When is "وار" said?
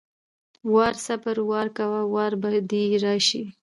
1.49-1.67, 2.13-2.31